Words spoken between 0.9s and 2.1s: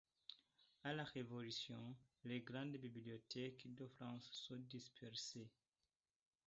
la Révolution,